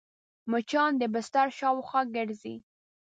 مچان 0.51 0.91
د 0.97 1.03
بستر 1.13 1.47
شاوخوا 1.57 2.01
ګرځي 2.15 2.55